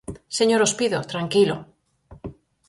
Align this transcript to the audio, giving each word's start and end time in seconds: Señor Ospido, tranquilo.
Señor 0.37 0.61
Ospido, 0.67 0.99
tranquilo. 1.11 1.55